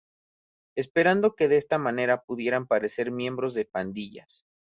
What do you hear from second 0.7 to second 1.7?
Esperando que de